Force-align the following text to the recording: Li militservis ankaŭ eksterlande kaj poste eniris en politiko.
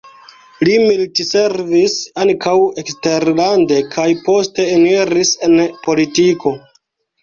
Li 0.69 0.77
militservis 0.85 1.99
ankaŭ 2.25 2.55
eksterlande 2.85 3.81
kaj 3.95 4.09
poste 4.27 4.69
eniris 4.81 5.39
en 5.51 5.59
politiko. 5.89 6.61